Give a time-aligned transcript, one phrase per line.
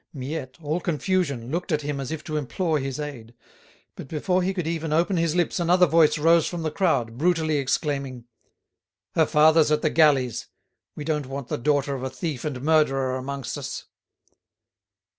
[0.15, 3.35] Miette, all confusion, looked at him as if to implore his aid.
[3.95, 7.57] But before he could even open his lips another voice rose from the crowd, brutally
[7.57, 8.25] exclaiming:
[9.13, 10.47] "Her father's at the galleys;
[10.95, 13.85] we don't want the daughter of a thief and murderer amongst us."